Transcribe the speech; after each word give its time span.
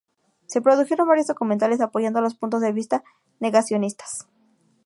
Se 0.47 0.61
produjeron 0.61 1.07
varios 1.07 1.27
documentales 1.27 1.79
apoyando 1.79 2.21
los 2.21 2.33
puntos 2.33 2.61
de 2.61 2.71
vista 2.71 3.03
negacionistas. 3.39 4.27